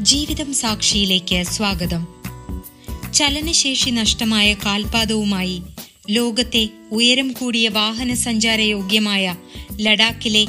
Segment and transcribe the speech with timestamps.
[0.00, 2.06] ജീവിതം സാക്ഷിയിലേക്ക് സ്വാഗതം.
[3.14, 5.62] ചലനശേഷി നഷ്ടമായ കാൽപാദവുമായി
[6.10, 9.36] ലോകത്തെ ഉയരം കൂടിയ വാഹന സഞ്ചാര യോഗ്യമായ
[9.80, 10.46] ലഡാക്കിലെ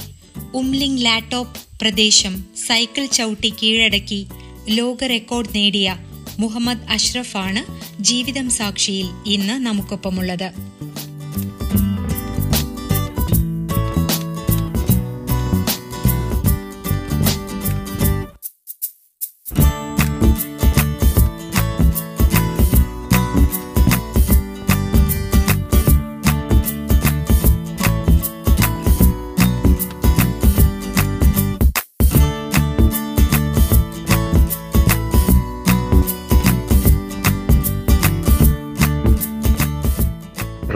[0.54, 4.28] ഉംലിംഗ് ലാറ്റോപ്പ് പ്രദേശം സൈക്കിൾ ചവിട്ടി കീഴടക്കി
[4.70, 5.98] ലോക റെക്കോർഡ് നേടിയ
[6.40, 7.64] മുഹമ്മദ് അഷ്റഫാണ്
[8.04, 10.52] ജീവിതം സാക്ഷിയിൽ ഇന്ന് നമുക്കൊപ്പമുള്ളത്.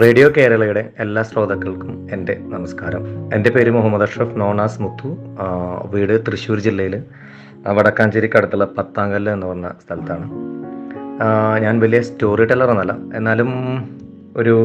[0.06, 3.04] റേഡിയോ കേരളയുടെ എല്ലാ ശ്രോതാക്കൾക്കും എന്റെ നമസ്കാരം.
[3.36, 5.10] എന്റെ പേര് മുഹമ്മദ് അഷ്റഫ് നോണാസ് മുത്തു.
[5.94, 6.96] വീട് തൃശ്ശൂർ ജില്ലയിൽ
[7.78, 10.26] വടക്കാഞ്ചേരിക്കടുത്തുള്ള പത്താങ്കല്ല് എന്ന് പറഞ്ഞ സ്ഥലത്താണ്.
[11.66, 13.50] ഞാൻ വലിയ സ്റ്റോറി ടെല്ലർ എന്നല്ല എന്നാലും
[14.42, 14.56] ഒരു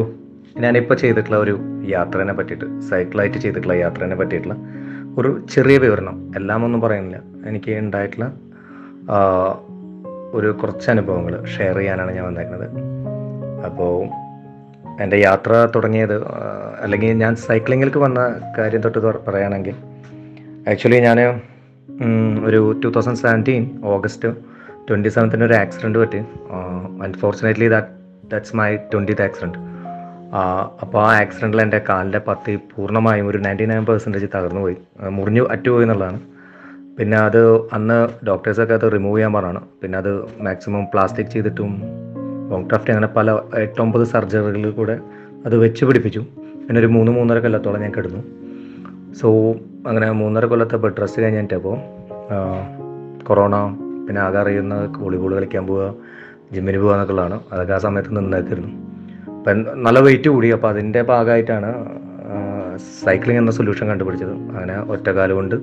[0.63, 1.55] ഞാനിപ്പോൾ ചെയ്തിട്ടുള്ള ഒരു
[1.95, 4.57] യാത്രേനെ പറ്റിയിട്ട് സൈക്കിളായിട്ട് ചെയ്തിട്ടുള്ള യാത്രേനെ പറ്റിയിട്ടുള്ള
[5.19, 6.17] ഒരു ചെറിയ വിവരണം.
[6.39, 8.27] എല്ലാം ഒന്നും പറയുന്നില്ല എനിക്ക് ഉണ്ടായിട്ടുള്ള
[10.39, 12.67] ഒരു കുറച്ച് അനുഭവങ്ങൾ ഷെയർ ചെയ്യാനാണ് ഞാൻ വന്നേക്കുന്നത്.
[13.69, 13.93] അപ്പോൾ
[15.01, 16.17] എന്റെ യാത്ര തുടങ്ങിയത്
[16.81, 18.19] അല്ലെങ്കിൽ ഞാൻ സൈക്ലിങ്ങിലേക്ക് വന്ന
[18.57, 19.75] കാര്യം തൊട്ട് പറയുകയാണെങ്കിൽ
[20.71, 21.19] ആക്ച്വലി ഞാൻ
[22.45, 24.29] ഒരു two thousand seventeen August
[24.89, 26.17] twenty സെവൻത്തിന് ഒരു ആക്സിഡന്റ് പറ്റി.
[27.03, 27.87] Unfortunately that
[28.31, 29.57] that's my twentieth accident
[30.81, 34.77] അപ്പോൾ ആ ആക്സിഡന്റിൽ എന്റെ കാലിന്റെ പത്തി പൂർണമായും ഒരു നയന്റി നയൻ പെർസെന്റേജ് തകർന്നു പോയി
[35.09, 36.19] മുറിഞ്ഞു അറ്റുപോയി എന്നുള്ളതാണ്.
[36.99, 37.41] പിന്നെ അത്
[37.73, 39.61] അന്ന് ഡോക്ടേഴ്സൊക്കെ അത് റിമൂവ് ചെയ്യാൻ പറഞ്ഞാണ്.
[39.83, 40.11] പിന്നെ അത്
[40.41, 41.71] മാക്സിമം പ്ലാസ്റ്റിക് ചെയ്തിട്ടും
[42.51, 44.95] ലോങ് ക്രാഫ്റ്റ് അങ്ങനെ പല എട്ടൊമ്പത് സർജറികളിൽ കൂടെ
[45.45, 46.21] അത് വെച്ച് പിടിപ്പിച്ചു.
[46.65, 48.21] പിന്നെ ഒരു മൂന്ന് മൂന്നര കൊല്ലത്തോളം ഞാൻ കിടന്നു.
[49.19, 49.27] സോ
[49.87, 51.77] അങ്ങനെ മൂന്നര കൊല്ലത്തെ ബെഡ് റെസ്റ്റ് കഴിഞ്ഞിട്ടപ്പോൾ
[53.27, 53.55] കൊറോണ
[54.07, 55.87] പിന്നെ ആകെ അറിയുന്ന വോളിബോൾ കളിക്കാൻ പോവുക
[56.53, 57.39] ജിമ്മിന് പോകുക എന്നൊക്കെയുള്ളതാണ്.
[57.51, 58.71] അതൊക്കെ ആ സമയത്ത് നിന്നേക്കായിരുന്നു
[59.37, 60.47] അപ്പം നല്ല വെയിറ്റ് കൂടി.
[60.55, 61.69] അപ്പോൾ അതിന്റെ ഭാഗമായിട്ടാണ്
[63.05, 64.33] സൈക്ലിംഗ് എന്ന സൊല്യൂഷൻ കണ്ടുപിടിച്ചത്.
[64.55, 65.55] അങ്ങനെ ഒറ്റക്കാലം കൊണ്ട്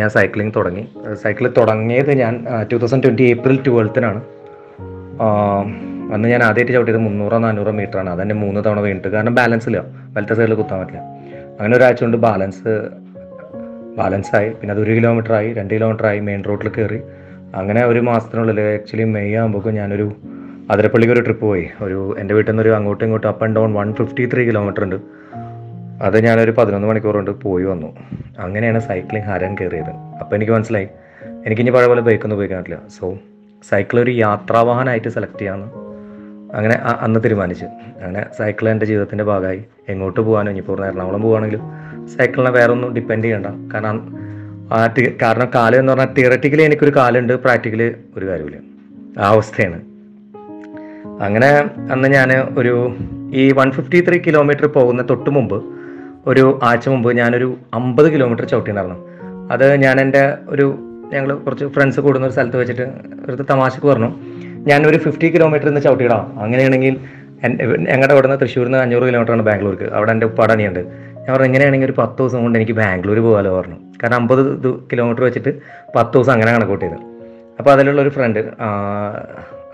[0.00, 0.84] ഞാൻ സൈക്ലിംഗ് തുടങ്ങി.
[1.22, 2.34] സൈക്കിൾ തുടങ്ങിയത് ഞാൻ
[2.72, 4.20] ടു തൗസൻഡ് ട്വന്റി ഏപ്രിൽ ട്വൽത്തിനാണ്
[6.12, 8.10] അന്ന് ഞാൻ ആദ്യമായിട്ട് ചവിട്ടിയത് മുന്നൂറോ നാനൂറോ മീറ്ററാണ്.
[8.10, 9.08] അതെന്നെ മൂന്ന് തവണ വീണിട്ട്.
[9.08, 9.84] കാരണം ബാലൻസ് ഇല്ല.
[9.88, 11.00] വലത്തെ സൈഡിൽ കുത്താൻ പറ്റില്ല.
[11.60, 12.88] അങ്ങനെ ഒരാഴ്ച കൊണ്ട് ബാലൻസ്
[13.98, 14.48] ബാലൻസ് ആയി.
[14.48, 17.00] പിന്നെ അത് ഒരു കിലോമീറ്റർ ആയി രണ്ട് കിലോമീറ്റർ ആയി മെയിൻ റോഡിൽ കയറി
[17.54, 20.12] അങ്ങനെ ഒരു മാസത്തിനുള്ളിൽ ആക്ച്വലി മെയ് ആകുമ്പോൾ ഞാനൊരു
[20.70, 21.68] അതിരപ്പള്ളിക്ക് ഒരു ട്രിപ്പ് പോയി.
[21.82, 24.96] ഒരു എന്റെ വീട്ടിൽ നിന്ന് ഒരു അങ്ങോട്ടും ഇങ്ങോട്ടും up and down one fifty three kilometre ഉണ്ട്.
[26.02, 27.96] അത് ഞാനൊരു പതിനൊന്ന് മണിക്കൂർ കൊണ്ട് പോയി വന്നു.
[28.38, 29.90] അങ്ങനെയാണ് സൈക്ലിംഗ് ഹരാൻ കയറിയത്.
[30.20, 30.88] അപ്പോൾ എനിക്ക് മനസ്സിലായി.
[31.46, 32.80] എനിക്കിനി പഴയ പോലെ ബൈക്കൊന്നും ഉപയോഗിക്കാൻ പറ്റില്ല.
[33.00, 33.18] സോ
[33.70, 35.87] സൈക്കിൾ ഒരു യാത്രാവാഹനമായിട്ട് സെലക്ട് ചെയ്യാമെന്ന്
[36.54, 37.64] അങ്ങനെ അന്ന് തീരുമാനിച്ചു.
[38.02, 39.64] അങ്ങനെ സൈക്കിൾ എന്റെ ജീവിതത്തിന്റെ ഭാഗമായി.
[39.88, 41.62] എങ്ങോട്ട് പോകാനോ ഇനിയിപ്പോൾ എറണാകുളം പോകുകയാണെങ്കിലും
[42.08, 43.46] സൈക്കിളിനെ വേറെ ഒന്നും ഡിപ്പെൻഡ് ചെയ്യണ്ട.
[43.74, 44.16] കാരണം
[44.72, 48.58] ആ കാരണം കാലം എന്ന് പറഞ്ഞാൽ തിയററ്റിക്കലി എനിക്കൊരു കാലുണ്ട് പ്രാക്ടിക്കലി ഒരു കാര്യമില്ല
[49.20, 49.80] ആ അവസ്ഥയാണ്.
[51.22, 52.28] അങ്ങനെ അന്ന് ഞാൻ
[52.58, 52.96] ഒരു
[53.34, 55.64] ഈ വൺ ഫിഫ്റ്റി ത്രീ കിലോമീറ്റർ പോകുന്ന തൊട്ട് മുമ്പ്
[56.26, 60.78] ഒരു ആഴ്ച മുമ്പ് ഞാനൊരു അമ്പത് കിലോമീറ്റർ ചവിട്ടിയിട്ടുണ്ടായിരുന്നു അത് ഞാൻ എന്റെ ഒരു
[61.12, 62.82] ഞങ്ങൾ കുറച്ച് ഫ്രണ്ട്സ് കൂടുന്ന ഒരു സ്ഥലത്ത് വെച്ചിട്ട്
[63.30, 64.14] ഒരു തമാശക്ക് പറഞ്ഞു.
[64.70, 66.94] ഞാനൊരു ഫിഫ്റ്റി കിലോമീറ്റർ നിന്ന് ചവിട്ടിയിടാം അങ്ങനെയാണെങ്കിൽ
[67.90, 69.86] ഞങ്ങളുടെ അവിടെ നിന്ന് തൃശ്ശൂരിൽ നിന്ന് അഞ്ഞൂറ് കിലോമീറ്റർ ആണ് ബാംഗ്ലൂർക്ക്.
[69.96, 70.74] അവിടെ എന്റെ ഉപ്പാട് ഞാൻ
[71.34, 73.78] പറഞ്ഞു എങ്ങനെയാണെങ്കിൽ ഒരു പത്ത് ദിവസം കൊണ്ട് എനിക്ക് ബാംഗ്ലൂർ പോകാമല്ലോ പറഞ്ഞു.
[74.02, 74.40] കാരണം അമ്പത്
[74.92, 75.50] കിലോമീറ്റർ വെച്ചിട്ട്
[75.96, 76.96] പത്ത് ദിവസം അങ്ങനെ കണക്കൂട്ടിയത്
[77.58, 78.40] അപ്പോൾ അതിലുള്ള ഒരു ഫ്രണ്ട്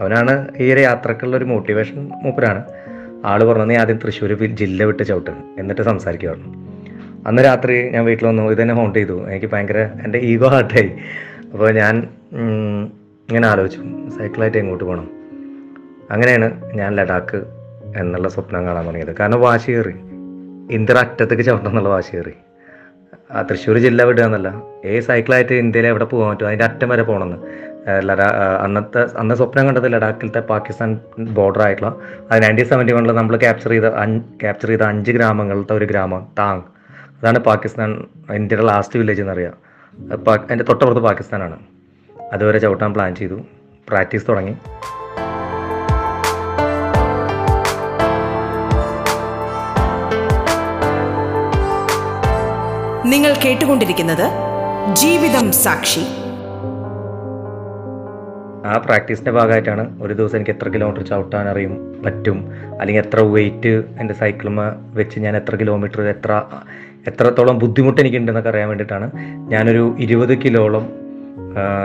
[0.00, 2.62] അവനാണ് ഈ ഒരു യാത്രക്കുള്ള ഒരു മോട്ടിവേഷൻ മൂപ്പരാണ്.
[3.30, 6.50] ആൾ പറഞ്ഞു നീ ആദ്യം തൃശ്ശൂർ ജില്ല വിട്ട് ചവിട്ട് എന്നിട്ട് സംസാരിക്കുക പറഞ്ഞു.
[7.28, 8.42] അന്ന് രാത്രി ഞാൻ വീട്ടിൽ വന്നു.
[8.54, 9.16] ഇതെന്നെ ഹോണ്ട് ചെയ്തു.
[9.30, 10.90] എനിക്ക് ഭയങ്കര എന്റെ ഈഗോ ഹാർട്ടായി.
[11.52, 11.94] അപ്പോൾ ഞാൻ
[13.28, 13.80] ഇങ്ങനെ ആലോചിച്ചു.
[14.18, 15.10] സൈക്കിളായിട്ട് എങ്ങോട്ട് പോകണം
[16.10, 17.36] അങ്ങനെയാണ് ഞാൻ ലഡാക്ക്
[17.96, 19.16] എന്നുള്ള സ്വപ്നം കാണാൻ തുടങ്ങിയത്.
[19.16, 19.94] കാരണം വാശി കയറി.
[20.70, 22.32] ഇന്ത്യ അറ്റത്തേക്ക് ചവിട്ടണം എന്നുള്ള വാശി കയറി.
[23.30, 24.62] ആ തൃശ്ശൂർ ജില്ല വിടുക എന്നല്ല.
[24.84, 26.46] ഏ സൈക്കിളായിട്ട് ഇന്ത്യയിൽ എവിടെ പോകാൻ പറ്റും?
[26.46, 27.36] അതിന്റെ അറ്റം വരെ പോകണമെന്ന്.
[28.08, 28.28] ലഡാ
[28.64, 31.96] അന്നത്തെ അന്ന് സ്വപ്നം കണ്ടത് ലഡാക്കിലത്തെ പാകിസ്ഥാൻ ബോർഡർ ആയിട്ടുള്ള
[32.30, 33.88] അത് നയന്റീൻ സെവന്റി വണ്ണിൽ നമ്മൾ ക്യാപ്ചർ ചെയ്ത
[34.42, 36.62] ക്യാപ്ചർ ചെയ്ത അഞ്ച് ഗ്രാമങ്ങളിലത്തെ ഒരു ഗ്രാമം താങ്.
[37.22, 39.52] അതാണ് പാകിസ്ഥാൻ ഇന്ത്യയുടെ ലാസ്റ്റ് വില്ലേജ് എന്നറിയാം.
[40.28, 41.56] അതിന്റെ തൊട്ടപ്പുറത്ത് പാകിസ്ഥാനാണ്.
[42.34, 43.38] അതുവരെ ചവിട്ടാൻ പ്ലാൻ ചെയ്തു.
[43.88, 44.54] പ്രാക്ടീസ് തുടങ്ങി.
[53.12, 54.26] നിങ്ങൾ കേട്ടുകൊണ്ടിരിക്കുന്നത്
[54.94, 56.04] ജീവിതം സാക്ഷി.
[58.66, 62.38] ആ പ്രാക്ടീസിന്റെ ഭാഗമായിട്ടാണ് ഒരു ദിവസം എനിക്ക് എത്ര കിലോമീറ്റർ ചവിട്ടാൻ അറിയും പറ്റും
[62.80, 64.60] അല്ലെങ്കിൽ എത്ര വെയിറ്റ് എന്റെ സൈക്കിളുമ
[64.94, 66.42] വെച്ച് ഞാൻ എത്ര കിലോമീറ്റർ എത്ര
[67.06, 69.06] എത്രത്തോളം ബുദ്ധിമുട്ട് എനിക്കുണ്ടെന്നൊക്കെ അറിയാൻ വേണ്ടിയിട്ടാണ്
[69.50, 71.03] ഞാനൊരു ഇരുപത് കിലോളം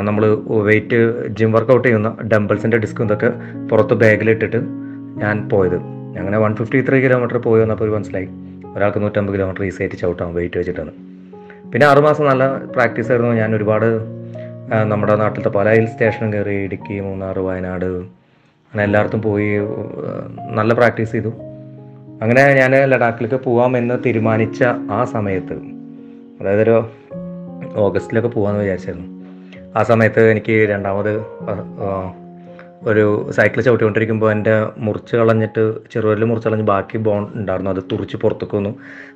[0.02, 0.24] നമ്മൾ
[0.68, 3.30] വെയിറ്റ് ജിം വർക്കൗട്ട് ചെയ്യുന്ന ഡംബിൾസിന്റെ ഡിസ്കും ഇതൊക്കെ
[3.72, 4.58] പുറത്ത് ബാഗിലിട്ടിട്ട്
[5.22, 5.76] ഞാൻ പോയത്.
[6.20, 8.30] അങ്ങനെ വൺ ഫിഫ്റ്റി ത്രീ കിലോമീറ്റർ പോയി വന്നപ്പോൾ ഒരു മനസ്സിലായി.
[8.76, 10.92] ഒരാൾക്ക് നൂറ്റമ്പത് കിലോമീറ്റർ ഈസി ആയിട്ട് ചവിട്ടാം വെയിറ്റ് വെച്ചിട്ടാണ്.
[11.72, 13.34] പിന്നെ ആറുമാസം നല്ല പ്രാക്ടീസ് ആയിരുന്നു.
[13.34, 13.86] ഞാൻ ഒരുപാട്
[14.84, 19.60] നമ്മുടെ നാട്ടിലത്തെ പല ഹിൽ സ്റ്റേഷനും കയറി ഇടുക്കി മൂന്നാർ വയനാട് അങ്ങനെ എല്ലായിടത്തും പോയി
[20.52, 21.34] നല്ല പ്രാക്ടീസ് ചെയ്തു.
[22.22, 25.54] അങ്ങനെ ഞാൻ ലഡാക്കിലേക്ക് പോകാമെന്ന് തീരുമാനിച്ച ആ സമയത്ത്
[26.42, 26.86] അതായത് ഒരു
[27.76, 29.19] ഓഗസ്റ്റിലൊക്കെ പോകാമെന്ന് വിചാരിച്ചായിരുന്നു.
[29.76, 31.26] ആ സമയത്ത് എനിക്ക് രണ്ടാമത്
[32.84, 37.72] ഒരു സൈക്കിൾ ചവിട്ടിക്കൊണ്ടിരിക്കുമ്പോൾ എന്റെ മുറിച്ച് കളഞ്ഞിട്ട് ചെറുവിരൽ മുറിച്ച് കളഞ്ഞ് ബാക്കി ബോൺ ഉണ്ടായിരുന്നു.
[37.72, 38.70] അത് തുറിച്ച് പുറത്തേക്ക് വന്നു.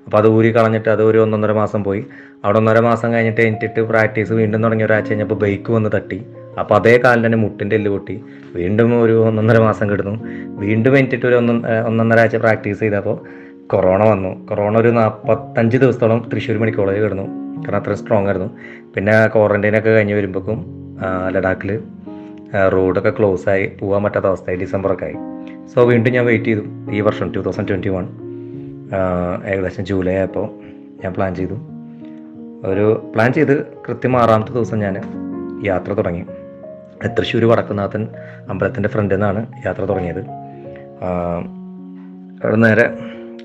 [0.05, 2.05] അപ്പോൾ അത് ഊരി കളഞ്ഞിട്ട് അത് ഒരു ഒന്നൊന്നര മാസം പോയി.
[2.45, 6.25] അവിടെ ഒന്നര മാസം കഴിഞ്ഞിട്ട് എനിട്ടിട്ട് പ്രാക്ടീസ് വീണ്ടും തുടങ്ങിയ ഒരാഴ്ച കഴിഞ്ഞപ്പോൾ ബൈക്ക് വന്ന് തട്ടി.
[6.59, 8.23] അപ്പോൾ അതേ കാലിൽ തന്നെ മുട്ടിന്റെ എല്ല് പൊട്ടി.
[8.55, 10.23] വീണ്ടും ഒരു ഒന്നൊന്നര മാസം കിടന്നു.
[10.59, 11.53] വീണ്ടും എനിട്ടിട്ട് ഒരു ഒന്നൊ
[11.87, 13.17] ഒന്നൊന്നര ആഴ്ച പ്രാക്ടീസ് ചെയ്തപ്പോൾ
[13.67, 14.47] കൊറോണ വന്നു.
[14.47, 17.42] കൊറോണ ഒരു നാൽപ്പത്തഞ്ച് ദിവസത്തോളം തൃശ്ശൂർ മെഡിക്കൽ കിടന്നു.
[17.65, 18.49] കാരണം അത്ര സ്ട്രോങ് ആയിരുന്നു.
[18.95, 20.59] പിന്നെ ക്വാറന്റൈനൊക്കെ കഴിഞ്ഞ് വരുമ്പോഴേക്കും
[21.35, 21.71] ലഡാക്കിൽ
[22.73, 25.17] റോഡൊക്കെ ക്ലോസ് ആയി പോകാൻ പറ്റാത്ത അവസ്ഥയായി ഡിസംബറൊക്കെ ആയി.
[25.73, 26.63] സോ വീണ്ടും ഞാൻ വെയിറ്റ് ചെയ്തു.
[26.91, 28.05] ഈ വർഷം ടു തൗസൻഡ് ട്വന്റി വൺ
[29.45, 30.47] ഏകദേശം ജൂലൈ ആയപ്പോൾ
[31.03, 31.55] ഞാൻ പ്ലാൻ ചെയ്തു.
[32.65, 33.55] ഒരു പ്ലാൻ ചെയ്ത്
[33.87, 34.95] കൃത്യം ആറാമത്തെ ദിവസം ഞാൻ
[35.65, 36.23] യാത്ര തുടങ്ങി.
[37.17, 38.07] തൃശ്ശൂർ വടക്കുന്നാഥൻ
[38.49, 40.21] അമ്പലത്തിന്റെ ഫ്രണ്ടിൽ നിന്നാണ് യാത്ര തുടങ്ങിയത്.
[42.43, 42.85] അവിടെ നേരെ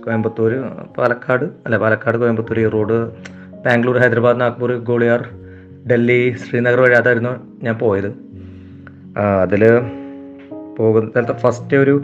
[0.05, 0.53] കോയമ്പത്തൂർ
[0.99, 2.99] പാലക്കാട് അല്ല പാലക്കാട് കോയമ്പത്തൂർ ഈ റോഡ്
[3.65, 5.23] ബാംഗ്ലൂർ ഹൈദരാബാദ് നാഗ്പൂർ ഗോളിയാർ
[5.91, 7.33] ഡൽഹി ശ്രീനഗർ വഴി അതായിരുന്നു
[7.65, 8.11] ഞാൻ പോയത്.
[9.45, 9.63] അതിൽ
[10.79, 11.95] പോകുന്ന സ്ഥലത്ത് ഫസ്റ്റ് ഒരു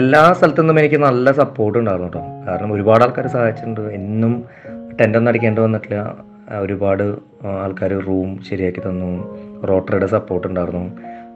[0.00, 3.80] എല്ലാ സ്ഥലത്തു നിന്നും എനിക്ക് നല്ല സപ്പോർട്ട് ഉണ്ടായിരുന്നു കേട്ടോ കാരണം ഒരുപാട് ആൾക്കാർ സഹായിച്ചിട്ടുണ്ട്.
[3.80, 4.32] എന്നും
[5.00, 5.98] ടെന്റൊന്നും അടിക്കേണ്ടി വന്നിട്ടില്ല.
[6.64, 7.04] ഒരുപാട്
[7.64, 9.10] ആൾക്കാർ റൂം ശരിയാക്കി തന്നു.
[9.70, 10.84] റോട്ടറിയുടെ സപ്പോർട്ട് ഉണ്ടായിരുന്നു.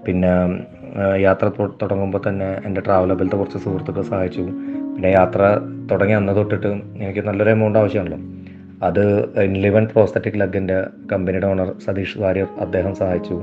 [0.07, 0.33] പിന്നെ
[1.27, 1.47] യാത്ര
[1.83, 4.45] തുടങ്ങുമ്പോൾ തന്നെ എന്റെ ട്രാവലബിലത്തെ കുറച്ച് സുഹൃത്തുക്കൾ സഹായിച്ചു.
[4.95, 5.41] പിന്നെ യാത്ര
[5.91, 6.67] തുടങ്ങി അന്ന് തൊട്ടിട്ട്
[7.05, 8.19] എനിക്ക് നല്ലൊരു എമൗണ്ട് ആവശ്യമാണല്ലോ.
[8.83, 13.35] അത് ഇൻലിവൻ പ്രോസ്തറ്റിക് ലഗിന്റെ കമ്പനിയുടെ ഓണർ സതീഷ് വാര്യർ അദ്ദേഹം സഹായിച്ചു.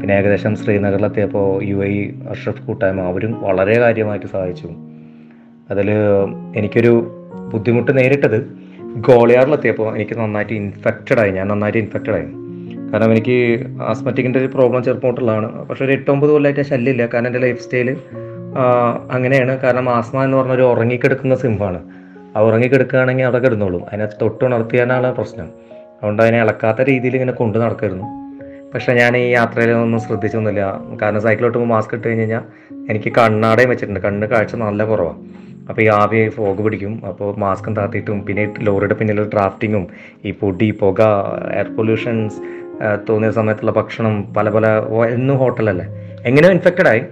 [0.00, 4.70] പിന്നെ ഏകദേശം ശ്രീനഗറിലെത്തിയപ്പോൾ യു ഐ അഷ്റഫ് കൂട്ടായ്മ അവരും വളരെ കാര്യമായിട്ട് സഹായിച്ചു.
[5.70, 5.90] അതിൽ
[6.56, 7.10] എനിക്കൊരു
[7.52, 8.50] ബുദ്ധിമുട്ട് നേരിട്ടത്
[8.96, 11.30] ഗോളിയാറിലെത്തിയപ്പോൾ എനിക്ക് നന്നായിട്ട് ഇൻഫെക്റ്റഡ് ആയി.
[11.30, 12.26] ഞാൻ നന്നായിട്ട് ഇൻഫെക്റ്റഡ് ആയി.
[12.92, 17.06] കാരണം എനിക്ക് ആസ്മറ്റിക്കിന്റെ ഒരു പ്രോബ്ലം ചെറുപ്പം തൊട്ടുള്ളതാണ് പക്ഷേ ഒരു എട്ടൊമ്പത് കൊല്ലമായിട്ട് ശല്യമില്ല.
[17.06, 17.96] കാരണം എന്റെ ലൈഫ് സ്റ്റൈൽ
[19.10, 19.60] അങ്ങനെയാണ്.
[19.60, 22.01] കാരണം ആസ്മ എന്ന് പറഞ്ഞ ഒരു ഉറങ്ങിക്കിടക്കുന്ന സിംഹമാണ്.
[22.36, 25.48] ആ ഉറങ്ങിക്കിടക്കുകയാണെങ്കിൽ അവിടെ കിടന്നോളും അതിനെ തൊട്ട് ഉണർത്തിയാനാണ് പ്രശ്നം.
[25.98, 28.06] അതുകൊണ്ട് അതിനെ ഇളക്കാത്ത രീതിയിൽ ഇങ്ങനെ കൊണ്ടു നടക്കായിരുന്നു
[28.72, 30.62] പക്ഷേ ഞാൻ ഈ യാത്രയിൽ ഒന്നും ശ്രദ്ധിച്ചൊന്നുമില്ല.
[31.02, 32.44] കാരണം സൈക്കിൾ ഓട്ടുമ്പോൾ മാസ്ക് ഇട്ട് കഴിഞ്ഞ് കഴിഞ്ഞാൽ
[32.90, 34.00] എനിക്ക് കണ്ണാടയും വെച്ചിട്ടുണ്ട്.
[34.06, 35.18] കണ്ണ് കാഴ്ച നല്ല കുറവാണ്
[35.68, 36.94] അപ്പോൾ ഈ ആവി ഫോഗ് പിടിക്കും.
[37.08, 38.18] അപ്പോൾ മാസ്കും താത്തിയിട്ടും.
[38.26, 39.84] പിന്നെ ലോറിയുടെ പിന്നിൽ ഡ്രാഫ്റ്റിങ്ങും
[40.24, 41.00] ഈ പൊടി പുക
[41.58, 42.38] എയർ പൊല്യൂഷൻസ്
[43.08, 44.66] തോന്നിയ സമയത്തുള്ള ഭക്ഷണം പല പല
[45.16, 45.86] എന്നും ഹോട്ടലല്ലേ
[46.28, 47.02] എങ്ങനെയോ ഇൻഫെക്റ്റഡ് ആയി.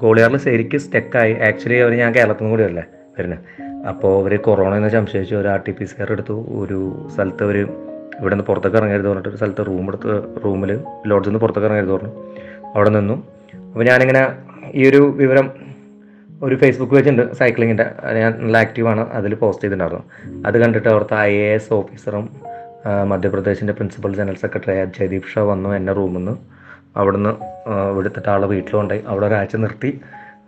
[0.00, 2.84] ഗോളിയാറിൽ ശരിക്കും സ്റ്റെക്കായി ആക്ച്വലി അവർ ഞാൻ കേരളത്തിൽ നിന്ന് കൂടിയല്ലേ
[3.16, 3.44] വരുന്നത്.
[3.88, 6.46] അപ്പോൾ അവർ കൊറോണ എന്ന് സംശയിച്ചു ഒരു R T P C R എടുത്തു.
[6.60, 7.56] ഒരു സ്ഥലത്ത് അവർ
[8.20, 10.12] ഇവിടെ നിന്ന് പുറത്തേക്ക് ഇറങ്ങരുത് പറഞ്ഞിട്ട് ഒരു സ്ഥലത്ത് റൂം എടുത്ത്
[10.44, 10.70] റൂമിൽ
[11.06, 12.12] ലോഡ്ജിൽ നിന്ന് പുറത്തേക്ക് ഇറങ്ങരുത് പറഞ്ഞു.
[12.74, 13.14] അവിടെ നിന്നു.
[13.72, 14.22] അപ്പോൾ ഞാനിങ്ങനെ
[14.74, 15.50] ഈ ഒരു വിവരം
[16.42, 17.86] ഒരു ഫേസ്ബുക്ക് പേജുണ്ട് സൈക്ലിങ്ങിന്റെ
[18.20, 20.04] ഞാൻ നല്ല ആക്റ്റീവാണ് അതിൽ പോസ്റ്റ് ചെയ്തിട്ടുണ്ടായിരുന്നു.
[20.46, 22.24] അത് കണ്ടിട്ട് അവിടുത്തെ ഐ എ എസ് ഓഫീസറും
[23.08, 26.34] മധ്യപ്രദേശിന്റെ principal general secretary Jaideep Shah വന്നു എന്നെ റൂമിൽ നിന്ന്
[26.96, 27.30] അവിടുന്ന്
[27.90, 30.00] ഇവിടുത്തെ ആളെ വീട്ടിലുണ്ടായി അവിടെ ഒരാഴ്ച നിർത്തി.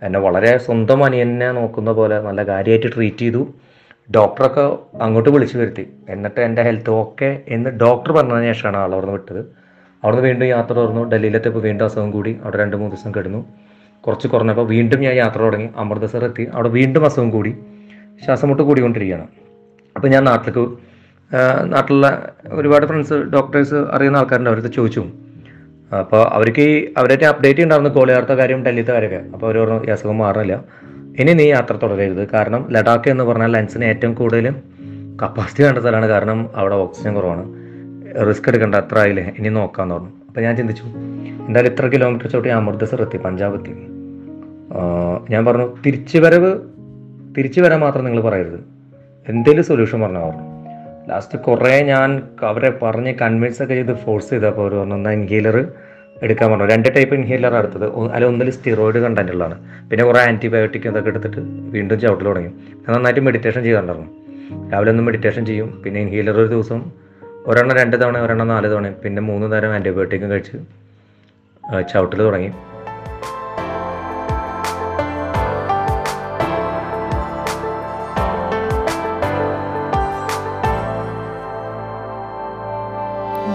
[0.04, 3.54] എന്നെ വളരെ സ്വന്തം അനിയനെ നോക്കുന്ന പോലെ നല്ല കാര്യമായിട്ട് ട്രീറ്റ് ചെയ്തു.
[4.14, 4.64] ഡോക്ടറൊക്കെ
[5.02, 5.92] അങ്ങോട്ട് വിളിച്ചു വരുത്തി.
[6.08, 9.38] എന്നിട്ട് എന്റെ ഹെൽത്ത് ഓക്കെ എന്ന് ഡോക്ടർ പറഞ്ഞതിന് ശേഷമാണ് ആൾ അവിടെ വിട്ടത്.
[10.04, 12.40] അവിടുന്ന് വീണ്ടും യാത്ര തുറന്നു ഡൽഹിയിലെത്തിയപ്പോൾ വീണ്ടും അസുഖം കൂടി.
[12.42, 13.40] അവിടെ രണ്ട് മൂന്ന് ദിവസം കിടന്നു.
[14.00, 15.68] കുറച്ച് കുറഞ്ഞപ്പോൾ വീണ്ടും ഞാൻ യാത്ര തുടങ്ങി.
[15.76, 16.50] അമൃതസർ എത്തി.
[16.54, 17.54] അവിടെ വീണ്ടും അസുഖം കൂടി.
[18.25, 19.28] ശ്വാസം മുട്ട് കൂടിക്കൊണ്ടിരിക്കുകയാണ്.
[19.96, 20.64] അപ്പോൾ ഞാൻ നാട്ടിലേക്ക്
[21.73, 24.50] നാട്ടിലുള്ള ഒരുപാട് ഫ്രണ്ട്സ് ഡോക്ടേഴ്സ് അറിയുന്ന ആൾക്കാരുണ്ട്.
[24.50, 25.04] അവരടുത്ത് ചോദിച്ചു.
[25.98, 29.30] അപ്പോൾ അവർക്ക് ഈ അവരുടെ അപ്ഡേറ്റ് ഉണ്ടായിരുന്നു കോളിയാർത്ത കാര്യം ഡൽഹിത്തെ കാര്യമൊക്കെ.
[29.34, 30.64] അപ്പോൾ അവർ പറഞ്ഞു ഈ അസുഖം മാറുന്നില്ല
[31.20, 32.28] ഇനി നീ യാത്ര തുടരരുത്.
[32.28, 34.54] കാരണം ലഡാക്ക് എന്ന് പറഞ്ഞാൽ ലെൻസിന് ഏറ്റവും കൂടുതൽ
[35.22, 36.06] കപ്പാസിറ്റി വേണ്ട സ്ഥലമാണ്.
[36.06, 37.44] കാരണം അവിടെ ഓക്സിജൻ കുറവാണ്.
[38.28, 39.32] റിസ്ക് എടുക്കേണ്ട അത്ര ആയില്ലേ?
[39.38, 40.12] ഇനി നോക്കാമെന്ന് പറഞ്ഞു.
[40.28, 40.84] അപ്പോൾ ഞാൻ ചിന്തിച്ചു
[41.46, 43.74] എന്തായാലും ഇത്ര കിലോമീറ്റർ ചോട്ടി അമൃതസർ എത്തി പഞ്ചാബ് എത്തി.
[45.30, 46.50] ഞാൻ പറഞ്ഞു തിരിച്ചു വരവ്
[47.36, 48.58] തിരിച്ചു വരാൻ മാത്രം നിങ്ങൾ പറയരുത്.
[49.28, 50.54] എന്തെങ്കിലും സൊല്യൂഷൻ പറഞ്ഞാൽ പറഞ്ഞു
[51.10, 55.56] ലാസ്റ്റ് കുറേ ഞാൻ അവരെ പറഞ്ഞ് കൺവിൻസ് ഒക്കെ ചെയ്ത് ഫോഴ്സ് ചെയ്തപ്പോൾ അവർ പറഞ്ഞു എന്നാൽ ഇൻഹേലർ
[56.24, 56.66] എടുക്കാൻ പറഞ്ഞു.
[56.72, 59.56] രണ്ട് ടൈപ്പ് ഇൻഹേലർ അടുത്തത് അല്ല ഒന്നിൽ സ്റ്റിറോയിഡ് കണ്ടന്റ് ഉള്ളതാണ്.
[59.90, 61.40] പിന്നെ കുറേ ആന്റിബയോട്ടിക് ഇതൊക്കെ എടുത്തിട്ട്
[61.74, 62.50] വീണ്ടും ചവിട്ടൽ തുടങ്ങി.
[62.82, 64.10] ഞാൻ നന്നായിട്ട് മെഡിറ്റേഷൻ ചെയ്യാറുണ്ടായിരുന്നു.
[64.72, 65.82] രാവിലെ ഒന്ന് മെഡിറ്റേഷൻ ചെയ്യും.
[65.84, 66.82] പിന്നെ ഇൻഹേലർ ഒരു ദിവസം
[67.46, 70.52] ഒരെണ്ണം രണ്ട് തവണ ഒരെണ്ണം നാല് തവണ പിന്നെ മൂന്ന് നേരം ആന്റിബയോട്ടിക്കും കഴിച്ച്
[71.92, 72.52] ചവിട്ടൽ തുടങ്ങി.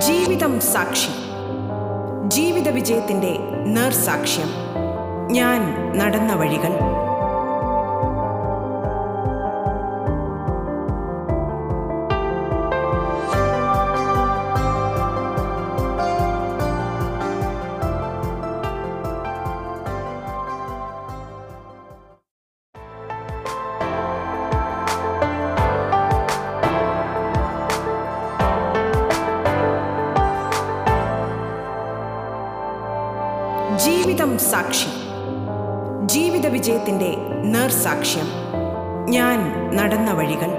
[0.08, 1.29] ജീവിതം സാക്ഷി.
[2.70, 4.48] ജീവിത വിജയത്തിന്റെ നേർസാക്ഷ്യം.
[5.32, 5.62] ഞാൻ
[5.98, 6.74] നടന്ന വഴികൾ.
[37.80, 38.30] നേർസാക്ഷ്യം
[39.14, 39.38] ഞാൻ
[39.76, 40.50] നടന്ന വഴികൾ.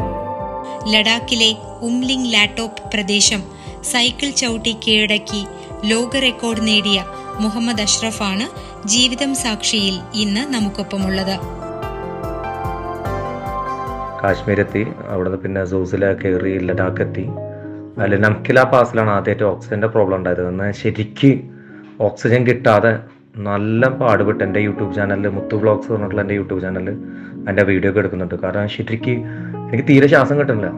[0.92, 1.48] ലഡാക്കിലെ
[1.86, 3.40] ഉംലിംഗ് ലാറ്റോപ്പ് പ്രദേശം
[3.90, 5.40] സൈക്കിൾ ചവിട്ടി കീഴടക്കി
[5.90, 6.98] ലോക റെക്കോർഡ് നേടിയ
[7.44, 8.46] മുഹമ്മദ് അഷ്റഫാണ്
[8.88, 11.34] ജീവിതം സാക്ഷിയിൽ ഇന്ന് നമുക്കൊപ്പമുള്ളത്.
[14.22, 17.26] കാശ്മീരെത്തി അവിടുന്ന് പിന്നെ സൂസില കയറി ലഡാക്ക് എത്തി
[18.02, 21.32] അതിൽ നംകില പാസിലാണ് ആദ്യമായിട്ട് ഓക്സിജന്റെ പ്രോബ്ലം ഉണ്ടായിരുന്നത് എന്നാൽ ശരിക്ക്
[22.08, 22.94] ഓക്സിജൻ കിട്ടാതെ
[23.36, 26.90] നല്ല പാടുപെട്ട് എന്റെ യൂട്യൂബ് ചാനലിൽ മുത്തു വ്ലോഗ്സ് പറഞ്ഞിട്ടുള്ള എന്റെ യൂട്യൂബ് ചാനലിൽ
[27.48, 28.34] എന്റെ വീഡിയോ ഒക്കെ എടുക്കുന്നുണ്ട്.
[28.34, 29.10] കാരണം ശരിക്ക്
[29.68, 30.70] എനിക്ക് തീരെ ശ്വാസം കിട്ടുന്നില്ല.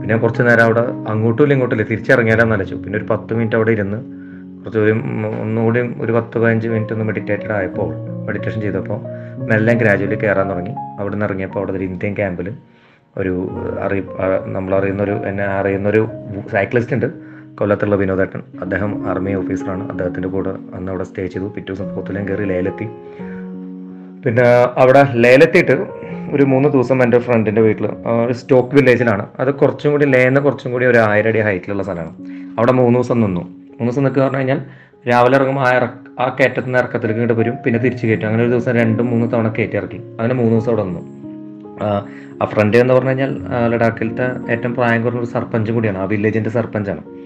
[0.00, 1.88] പിന്നെ കുറച്ച് നേരം അവിടെ അങ്ങോട്ടും ഇല്ല ഇങ്ങോട്ടും ഇല്ല.
[1.88, 2.84] തിരിച്ചിറങ്ങിയാലെന്ന് ആലോചിച്ചു.
[2.84, 3.98] പിന്നെ ഒരു പത്ത് മിനിറ്റ് അവിടെ ഇരുന്ന്
[4.60, 4.90] കുറച്ച് ഒരു
[5.40, 7.94] ഒന്നുകൂടി ഒരു പത്ത് പതിനഞ്ച് മിനിറ്റ് ഒന്ന് മെഡിറ്റേറ്റഡ് ആയപ്പോൾ
[8.26, 9.00] മെഡിറ്റേഷൻ ചെയ്തപ്പോൾ
[9.50, 10.70] മെല്ലെ ഗ്രാജുവലി കയറാൻ തുടങ്ങി.
[11.00, 12.52] അവിടെ നിന്ന് ഇറങ്ങിയപ്പോൾ അവിടെ ഒരു ഇന്ത്യൻ ക്യാമ്പിൽ
[13.18, 14.02] ഒരു അറിയ
[14.46, 16.08] നമ്മളറിയുന്ന ഒരു എന്നെ അറിയുന്ന ഒരു
[16.52, 17.29] സൈക്ലിസ്റ്റ് ഉണ്ട്.
[17.60, 18.42] കൊല്ലത്തുള്ള വിനോദേട്ടൻ.
[18.60, 19.90] അദ്ദേഹം ആർമി ഓഫീസറാണ്.
[19.90, 21.46] അദ്ദേഹത്തിന്റെ കൂടെ അന്ന് അവിടെ സ്റ്റേ ചെയ്തു.
[21.46, 22.84] പിറ്റേ ദിവസം പോത്തുലേം കയറി ലേലെത്തി
[24.24, 24.42] പിന്നെ
[24.76, 25.86] അവിടെ ലേലെത്തിയിട്ട്
[26.32, 27.86] ഒരു മൂന്ന് ദിവസം എന്റെ ഫ്രണ്ടിന്റെ വീട്ടിൽ
[28.26, 29.26] ഒരു സ്റ്റോക്ക് വില്ലേജിലാണ്.
[29.40, 32.10] അത് കുറച്ചും കൂടി ലേന്ന് കുറച്ചും കൂടി ഒരു ആയിരം അടി ഹൈറ്റിലുള്ള സ്ഥലമാണ്.
[32.58, 33.40] അവിടെ മൂന്ന് ദിവസം നിന്നു.
[33.40, 34.60] മൂന്ന് ദിവസം നിൽക്കുക പറഞ്ഞു കഴിഞ്ഞാൽ
[35.08, 37.54] രാവിലെ ഇറങ്ങുമ്പോൾ ആ ഇറക്ക ആ കയറ്റത്തിന് ഇറക്കത്തിലേക്ക് ഇങ്ങോട്ട് വരും.
[37.66, 38.26] പിന്നെ തിരിച്ച് കയറ്റും.
[38.26, 39.96] അങ്ങനെ ഒരു ദിവസം രണ്ടും മൂന്ന് തവണ കയറ്റി ഇറക്കി.
[39.96, 41.20] അങ്ങനെ മൂന്ന് ദിവസം അവിടെ നിന്നു.
[41.84, 43.38] ആ, ഫ്രണ്ട് എന്ന് പറഞ്ഞു കഴിഞ്ഞാൽ
[43.68, 45.98] ലഡാക്കിലത്തെ ഏറ്റവും പ്രായം കുറഞ്ഞ ഒരു സർപ്പഞ്ചും കൂടിയാണ്.
[45.98, 47.19] ആ വില്ലേജിന്റെ സർപ്പഞ്ചാണ്.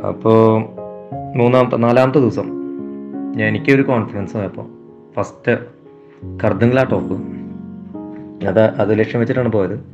[0.00, 0.62] അപ്പോൾ
[1.36, 2.50] മൂന്നാമത്തെ നാലാമത്തെ ദിവസം
[3.36, 4.66] ഞാൻ എനിക്കൊരു കോൺഫിഡൻസ് ആയപ്പോൾ
[5.16, 5.58] ഫസ്റ്റ്
[6.44, 7.22] കർദംഗ്ല ടോപ്പ്
[8.46, 9.84] അത് അത് ലക്ഷ്യം വെച്ചിട്ടാണ് പോയത്.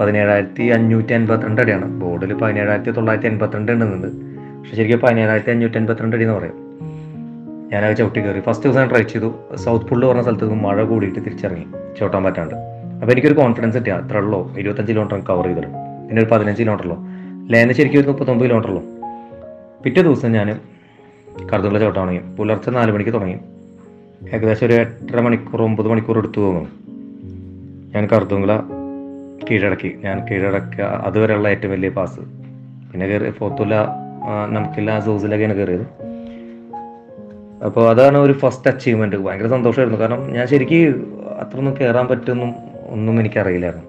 [0.00, 2.00] പതിനേഴായിരത്തി അഞ്ഞൂറ്റി അൻപത്തിരണ്ട് അടിയാണ്.
[2.00, 4.06] ബോർഡിൽ പതിനേഴായിരത്തി തൊള്ളായിരത്തി എൺപത്തിരണ്ട് ഉണ്ടെന്നുണ്ട്.
[4.58, 6.54] പക്ഷെ ശരിക്കും പതിനേഴായിരത്തി അഞ്ഞൂറ്റി അൻപത്തിരണ്ട് അടി എന്ന് പറയും.
[7.72, 9.34] ഞാനത് ചവിട്ടി കയറി ഫസ്റ്റ് ദിവസം ട്രൈ ചെയ്തു.
[9.54, 11.64] സൗത്ത് പുള്ള് പറഞ്ഞ സ്ഥലത്ത് നിന്ന് മഴ കൂടിയിട്ട് തിരിച്ചിറങ്ങി.
[11.98, 12.54] ചവിട്ടാൻ പറ്റാണ്ട്.
[12.54, 17.52] അപ്പോൾ എനിക്കൊരു കോൺഫിഡൻസ് കിട്ടി അത്ര ഉള്ളൂ ഇരുപത്തഞ്ച് കിലോമീറ്റർ കവർ ചെയ്തിട്ടുണ്ട് പിന്നെ ഒരു പതിനഞ്ച് കിലോമീറ്റർ ലേന
[17.52, 18.99] ലേന്ന് ശരിക്കും ഒരു മുപ്പത്തൊമ്പത് കിലോമീറ്റർ ഉള്ളൂ.
[19.84, 20.48] പിറ്റേ ദിവസം ഞാൻ
[21.52, 22.20] കറുതുള്ള ചവിട്ടം തുടങ്ങി.
[22.36, 23.38] പുലർച്ചെ നാല് മണിക്ക് തുടങ്ങി.
[24.34, 26.70] ഏകദേശം ഒരു എട്ടര മണിക്കൂർ ഒമ്പത് മണിക്കൂർ എടുത്തു തോന്നുന്നു
[27.94, 28.60] ഞാൻ കറുതുങ്കള
[29.50, 29.98] കീഴടക്കി.
[30.04, 32.20] ഞാൻ കീഴടക്കുക അതുവരെയുള്ള ഏറ്റവും വലിയ പാസ്
[32.90, 33.74] പിന്നെ കയറി ഫോത്തുല
[34.50, 35.86] നമുക്കില്ല സൂസിലൊക്കെയാണ് കയറിയത്
[37.64, 40.00] അപ്പോൾ അതാണ് ഒരു ഫസ്റ്റ് അച്ചീവ്മെന്റ് ഭയങ്കര സന്തോഷമായിരുന്നു.
[40.00, 42.54] കാരണം ഞാൻ ശരിക്കും അത്രയൊന്നും കയറാൻ പറ്റുമെന്നും
[42.88, 43.86] ഒന്നും എനിക്കറിയില്ലായിരുന്നു.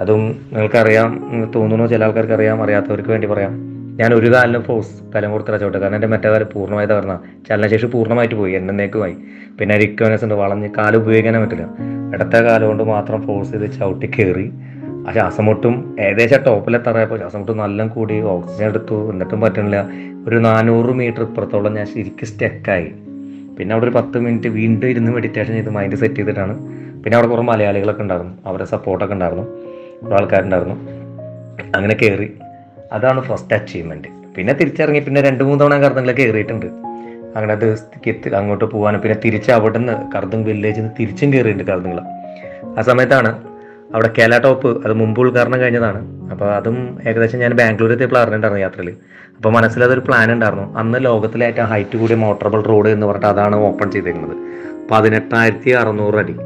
[0.00, 0.20] അതും
[0.52, 1.10] നിങ്ങൾക്കറിയാം
[1.54, 3.73] തോന്നുന്നു ചില ആൾക്കാർക്ക് അറിയാം അറിയാത്തവർക്ക് വേണ്ടി പറയാം.
[4.00, 7.20] ഞാൻ ഒരു കാലിന് ഫോഴ്സ് തലമുറത്ത് കൊടുത്തില്ല കാരണം എന്റെ മറ്റേ കാലം പൂർണമായി തകർന്ന.
[7.48, 9.16] ചലനശേഷി പൂർണമായിട്ട് പോയി എന്നേക്കുമായി
[9.60, 11.66] പിന്നെ റിക്കവനസ് ഉണ്ട് വളഞ്ഞ് കാൽ ഉപയോഗിക്കാനേ പറ്റില്ല.
[12.14, 14.52] ഇടത്തെ കാലം കൊണ്ട് മാത്രം ഫോഴ്സ് ചെയ്ത് ചവിട്ടി കയറി
[15.08, 19.10] ആ ശ്വാസം മുട്ടും ഏകദേശം ടോപ്പിലെത്തറയപ്പോൾ ശ്വാസം മുട്ടും നല്ല കൂടി ഓക്സിജൻ എടുത്തു.
[19.12, 19.88] എന്നിട്ടും പറ്റുന്നില്ല
[20.28, 22.92] ഒരു നാനൂറ് മീറ്റർ ഇപ്പുറത്തോളം ഞാൻ ശരിക്കും സ്റ്റെക്കായി
[23.58, 26.54] പിന്നെ അവിടെ ഒരു പത്ത് മിനിറ്റ് വീണ്ടും ഇരുന്ന് മെഡിറ്റേഷൻ ചെയ്ത് മൈൻഡ് സെറ്റ് ചെയ്തിട്ടാണ്.
[27.02, 28.32] പിന്നെ അവിടെ കുറേ മലയാളികളൊക്കെ ഉണ്ടായിരുന്നു.
[28.46, 29.44] അവരുടെ സപ്പോർട്ടൊക്കെ ഉണ്ടായിരുന്നു.
[30.04, 30.74] കുറേ ആൾക്കാരുണ്ടായിരുന്നു.
[31.74, 32.32] അങ്ങനെ കയറി
[32.94, 36.66] അതാണ് ഫസ്റ്റ് അച്ചീവ്മെന്റ് പിന്നെ തിരിച്ചിറങ്ങി പിന്നെ രണ്ട് മൂന്ന് തവണ കർദങ്ങളൊക്കെ കയറിയിട്ടുണ്ട്.
[37.36, 37.66] അങ്ങനെ അത്
[38.34, 42.00] അങ്ങോട്ട് പോകാനും പിന്നെ തിരിച്ച് അവിടെ നിന്ന് കർദ്ദങ് വില്ലേജിൽ നിന്ന് തിരിച്ചും കയറിയിട്ടുണ്ട് കർദ്ദങ്ങൾ
[42.78, 43.30] ആ സമയത്താണ്
[43.94, 46.00] അവിടെ കേല ടോപ്പ് അത് മുമ്പ് ഉദ്ഘാടനം കഴിഞ്ഞതാണ്.
[46.30, 46.76] അപ്പോൾ അതും
[47.08, 48.96] ഏകദേശം ഞാൻ ബാംഗ്ലൂർ എത്തിയപ്പോൾ അറിഞ്ഞിട്ടുണ്ടായിരുന്നു യാത്രയിൽ
[49.36, 50.78] അപ്പോൾ മനസ്സിലതൊരു പ്ലാൻ ഉണ്ടായിരുന്നു.
[50.78, 54.34] അന്ന് ലോകത്തിലെ ഏറ്റവും ഹൈറ്റ് കൂടിയ മോട്ടറബിൾ റോഡ് എന്ന് പറഞ്ഞിട്ട് അതാണ് ഓപ്പൺ ചെയ്തിരുന്നത്.
[54.90, 56.36] പതിനെട്ടായിരത്തി അറുന്നൂറ് അടി.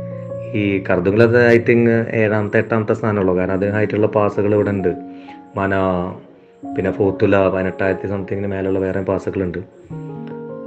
[0.58, 1.90] ഈ കർദുങ്ങളത് ഐ തിങ്ക്
[2.20, 4.92] ഏഴാമത്തെ എട്ടാമത്തെ സ്ഥാനമുള്ളൂ കാരണം അത് ഹൈറ്റുള്ള പാസുകൾ ഇവിടെ ഉണ്ട്.
[5.56, 5.74] മന
[6.62, 9.58] പിന്നെ ഫോത്തുല പതിനെട്ടായിരത്തി സംതിങ്ങിന് മേലുള്ള വേറെ പാസുകളുണ്ട്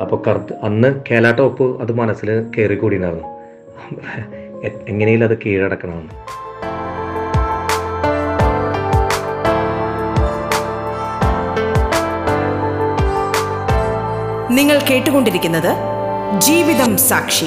[0.02, 3.28] അപ്പോൾ കറുത്ത് അന്ന് കേലാട്ട ഒപ്പ് അത് മനസ്സിൽ കയറി കൂടിയിരുന്നു
[4.64, 6.14] എ- എങ്ങനെയും അത് കീഴടക്കണമെന്ന്.
[14.52, 15.76] നിങ്ങൾ കേട്ടുകൊണ്ടിരിക്കുന്നത്
[16.40, 17.46] ജീവിതം സാക്ഷി.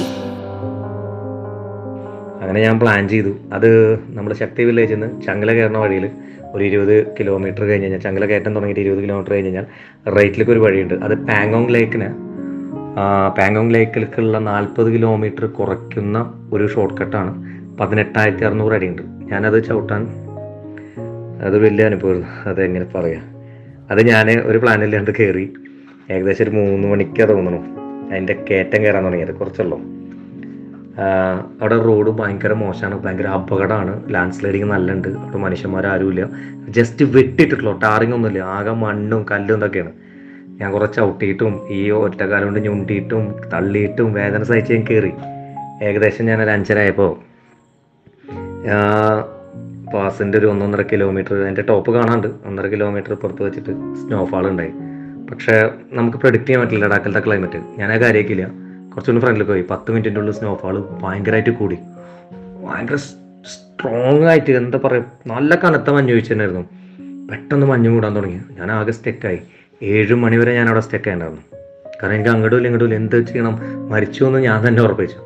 [2.45, 3.31] അങ്ങനെ ഞാൻ പ്ലാൻ ചെയ്തു.
[3.53, 6.09] അത് നമ്മൾ ശക്തി വില്ലേജിൽ നിന്ന് ചങ്ങല കയറുന്ന വഴിയിൽ
[6.53, 9.65] ഒരു ഇരുപത് കിലോമീറ്റർ കഴിഞ്ഞ് കഴിഞ്ഞാൽ ചങ്ങല കയറ്റം തുടങ്ങിയിട്ട് ഇരുപത് കിലോമീറ്റർ കഴിഞ്ഞ് കഴിഞ്ഞാൽ
[10.11, 10.93] റൈറ്റിലേക്ക് ഒരു വഴിയുണ്ട്.
[10.93, 12.09] അത് പാങ്കോങ് ലേക്കിന്
[13.37, 17.31] പാങ്കോങ് ലേക്കിലേക്കുള്ള നാൽപ്പത് കിലോമീറ്റർ കുറയ്ക്കുന്ന ഒരു ഷോർട്ട് കട്ടാണ്
[17.79, 19.01] പതിനെട്ടായിരത്തി അറുന്നൂറ് അടിയുണ്ട്.
[19.31, 20.07] ഞാനത് ചവിട്ടാൻ
[21.45, 22.23] അതൊരു വലിയ അനുഭവം.
[22.45, 23.23] അതെങ്ങനെ പറയാം?
[23.91, 25.53] അത് ഞാൻ ഒരു പ്ലാനില്ലാണ്ട് കയറി
[26.11, 27.61] ഏകദേശം ഒരു മൂന്ന് മണിക്കാ തോന്നുന്നു
[28.11, 29.79] അതിന്റെ കയറ്റം കയറാൻ തുടങ്ങിയത് കുറച്ചുള്ളൂ.
[31.61, 34.13] അവിടെ റോഡ് ഭയങ്കര മോശമാണ് ഭയങ്കര അപകടമാണ്.
[34.13, 36.29] ലാൻഡ് സ്ലൈഡിങ് നല്ല ഉണ്ട് അവിടെ മനുഷ്യന്മാരാരുമില്ല
[36.69, 38.39] ജസ്റ്റ് വെട്ടിയിട്ടുള്ളൂ ടാറിങ് ഒന്നുമില്ല.
[38.39, 39.91] ആകെ മണ്ണും കല്ലും ഇതൊക്കെയാണ്.
[40.61, 45.11] ഞാൻ കുറേ ചവിട്ടിയിട്ടും ഈ ഒറ്റക്കാലം കൊണ്ട് ഞുണ്ടിയിട്ടും തള്ളിയിട്ടും വേദന സഹിച്ച് ഞാൻ കയറി
[45.83, 47.35] ഏകദേശം ഞാൻ ഒരു അഞ്ചരായപ്പോൾ
[49.93, 54.71] പാസിന്റെ ഒരു ഒന്നൊന്നര കിലോമീറ്റർ അതിന്റെ ടോപ്പ് കാണാണ്ട് ഒന്നര കിലോമീറ്റർ പുറത്ത് വെച്ചിട്ട് സ്നോഫാൾ ഉണ്ടായി.
[55.31, 57.97] പക്ഷേ നമുക്ക് പ്രഡിക്റ്റ് ചെയ്യാൻ പറ്റില്ല ലഡാക്കിലത്തെ ക്ലൈമറ്റ് ഞാൻ ആ
[58.95, 59.65] കുറച്ചുകൂടി ഫ്രണ്ടിലേക്ക് പോയി.
[59.71, 61.77] പത്ത് മിനിറ്റിന്റെ ഉള്ളിൽ സ്നോഫാൾ ഭയങ്കരമായിട്ട് കൂടി.
[62.65, 66.69] ഭയങ്കര സ്ട്രോങ് ആയിട്ട് എന്താ പറയുക നല്ല കനത്ത മഞ്ഞ് വീഴ്ചയായിരുന്നു
[67.31, 68.39] പെട്ടെന്ന് മഞ്ഞ് മൂടാൻ തുടങ്ങി.
[68.59, 69.39] ഞാൻ ആകെ സ്റ്റെക്കായി
[69.83, 71.59] ഏഴ് മണി വരെ ഞാൻ അവിടെ സ്റ്റെക്ക് ആയിട്ടുണ്ടായിരുന്നു.
[72.03, 72.95] കാരണം എനിക്ക് അങ്ങോട്ടും ഇല്ല ഇങ്ങോട്ടും ഇല്ല.
[72.95, 73.59] എന്ത് ചെയ്യണം?
[73.89, 75.17] മരിച്ചു എന്ന് ഞാൻ തന്നെ ഉറപ്പിച്ചു.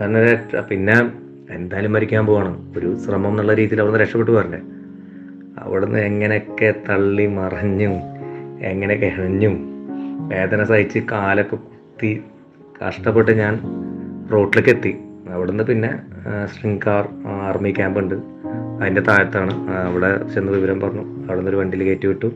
[0.00, 0.96] കാരണം പിന്നെ
[1.50, 2.78] എന്തായാലും മരിക്കാൻ പോവാണ്.
[2.78, 4.58] ഒരു ശ്രമം എന്നുള്ള രീതിയിൽ അവിടെ നിന്ന് രക്ഷപ്പെട്ടു വരണ്ടേ
[5.58, 7.94] അവിടുന്ന് എങ്ങനെയൊക്കെ തള്ളി മറഞ്ഞും
[8.62, 9.54] എങ്ങനെയൊക്കെ എഴഞ്ഞും
[10.28, 12.20] വേദന സഹിച്ച് കാലൊക്കെ കുത്തി
[12.88, 13.60] കഷ്ടപ്പെട്ട് ഞാൻ
[14.32, 14.98] റോട്ടിലേക്ക് എത്തി
[15.30, 15.90] അവിടുന്ന് പിന്നെ
[16.46, 18.14] ശൃംഗാർ ആർമി ക്യാമ്പ് ഉണ്ട്.
[18.82, 19.70] അതിന്റെ താഴത്താണ്.
[19.70, 21.00] അവിടെ ചെന്ന് വിവരം പറഞ്ഞു.
[21.00, 22.26] അവിടെ നിന്നൊരു വണ്ടിയിൽ കയറ്റി വിട്ടു.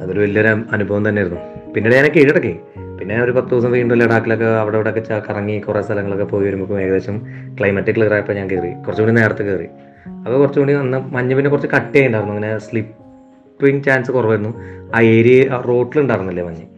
[0.00, 1.40] അതൊരു വലിയൊരു അനുഭവം തന്നെയായിരുന്നു.
[1.74, 2.56] പിന്നീട് ഞാൻ കീഴടക്കി.
[2.98, 7.22] പിന്നെ ഒരു പത്ത് ദിവസം വീണ്ടും ലഡാക്കിലൊക്കെ അവിടെ ഇവിടെ ഒക്കെ കറങ്ങി കുറേ സ്ഥലങ്ങളൊക്കെ പോയി വരുമ്പോൾ ഏകദേശം
[7.60, 8.82] ക്ലൈമറ്റ് ക്ലിയർ ആയപ്പോൾ ഞാൻ കയറി.
[8.82, 9.66] കുറച്ചുകൂടി നേരത്തെ കയറി.
[10.08, 14.52] അപ്പോൾ കുറച്ചുകൂടി അന്ന് മഞ്ഞ് പിന്നെ കുറച്ച് കട്ട് ചെയ്യുന്നുണ്ടായിരുന്നു അങ്ങനെ സ്ലിപ്പിങ് ചാൻസ് കുറവായിരുന്നു.
[14.94, 16.73] ആ ഏരിയ റോട്ടിലുണ്ടായിരുന്നില്ലേ മഞ്ഞ്?